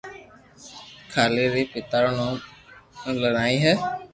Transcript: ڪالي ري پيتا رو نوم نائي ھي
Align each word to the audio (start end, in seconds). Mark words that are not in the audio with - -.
ڪالي 1.13 1.45
ري 1.53 1.63
پيتا 1.71 1.97
رو 2.03 2.09
نوم 2.17 2.35
نائي 3.35 3.57
ھي 3.63 3.73